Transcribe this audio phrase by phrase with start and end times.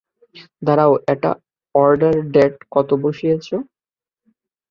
[0.61, 1.35] দাঁড়াও, এটার
[1.75, 3.47] order date কত বসিয়েছ?